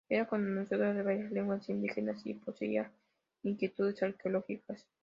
Era 0.09 0.25
conocedor 0.25 0.95
de 0.95 1.03
varias 1.03 1.31
leguas 1.31 1.69
indígenas 1.69 2.25
y 2.25 2.33
poseía 2.33 2.91
inquietudes 3.43 4.01
arqueológicas. 4.01 4.83